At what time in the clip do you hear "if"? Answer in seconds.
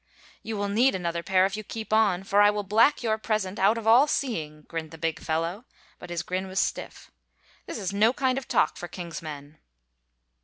1.45-1.55